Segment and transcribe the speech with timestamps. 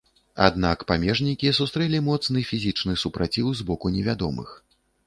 [0.45, 4.61] Аднак памежнікі сустрэлі моцны фізічны супраціў з боку невядомых.